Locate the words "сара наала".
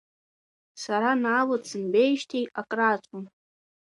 0.83-1.57